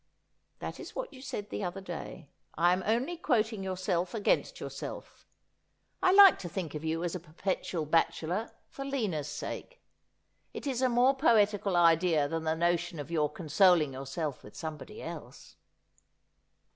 [0.61, 2.27] 'That is what you said the other day.
[2.55, 5.27] I am only quoting yourself against yourself.
[6.01, 9.79] I like to think of you as a perpetual bachelor for Lina's sake.
[10.55, 15.03] It is a more poetical idea than the notion of your consoling yourself with somebody
[15.03, 15.55] else.'